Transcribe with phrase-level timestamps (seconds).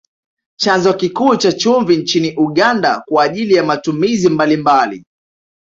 [0.55, 5.03] Chanzo kikuu cha chumvi nchini Uganda kwa ajili ya matumizi mbalimbali